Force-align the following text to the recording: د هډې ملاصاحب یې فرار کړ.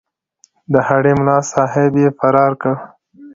د 0.71 0.73
هډې 0.87 1.13
ملاصاحب 1.19 1.93
یې 2.03 2.09
فرار 2.19 2.51
کړ. 2.61 2.75